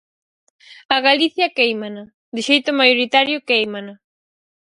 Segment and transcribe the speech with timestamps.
[0.95, 2.03] A Galicia quéimana;
[2.35, 3.93] de xeito maioritario quéimana.